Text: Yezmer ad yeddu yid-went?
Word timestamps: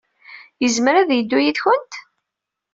Yezmer 0.61 0.95
ad 0.97 1.09
yeddu 1.13 1.39
yid-went? 1.43 1.93